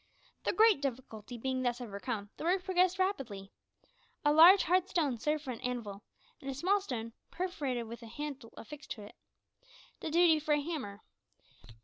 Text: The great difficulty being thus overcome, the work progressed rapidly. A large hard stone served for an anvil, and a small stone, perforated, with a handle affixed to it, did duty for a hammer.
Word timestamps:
The 0.45 0.51
great 0.51 0.81
difficulty 0.81 1.37
being 1.37 1.61
thus 1.61 1.79
overcome, 1.79 2.31
the 2.37 2.43
work 2.43 2.63
progressed 2.63 2.97
rapidly. 2.97 3.51
A 4.25 4.33
large 4.33 4.63
hard 4.63 4.89
stone 4.89 5.19
served 5.19 5.43
for 5.43 5.51
an 5.51 5.61
anvil, 5.61 6.01
and 6.41 6.49
a 6.49 6.55
small 6.55 6.81
stone, 6.81 7.13
perforated, 7.29 7.83
with 7.85 8.01
a 8.01 8.07
handle 8.07 8.51
affixed 8.57 8.89
to 8.93 9.03
it, 9.03 9.13
did 9.99 10.13
duty 10.13 10.39
for 10.39 10.55
a 10.55 10.59
hammer. 10.59 11.01